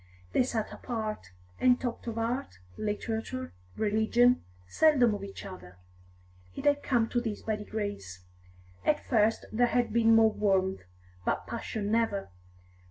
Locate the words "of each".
5.13-5.45